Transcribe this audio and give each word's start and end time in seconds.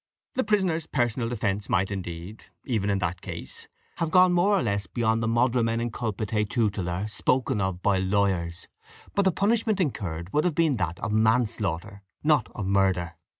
The 0.33 0.43
prisoner's 0.43 0.87
personal 0.87 1.29
defence 1.29 1.69
might 1.69 1.91
indeed, 1.91 2.45
even 2.65 2.89
in 2.89 2.97
that 2.97 3.21
case, 3.21 3.67
have 3.97 4.09
gone 4.09 4.33
more 4.33 4.57
or 4.57 4.63
less 4.63 4.87
beyond 4.87 5.21
the 5.21 5.27
moderamen 5.27 5.79
inculpatae 5.91 6.47
tutelar 6.49 7.07
spoken 7.07 7.61
of 7.61 7.83
by 7.83 7.99
lawyers, 7.99 8.67
but 9.13 9.25
the 9.25 9.31
punishment 9.31 9.79
incurred 9.79 10.33
would 10.33 10.43
have 10.43 10.55
been 10.55 10.77
that 10.77 10.99
of 11.01 11.11
manslaughter, 11.11 12.01
not 12.23 12.49
of 12.55 12.65
murder. 12.65 13.13